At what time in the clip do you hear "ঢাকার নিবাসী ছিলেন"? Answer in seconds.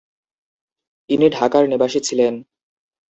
1.29-2.33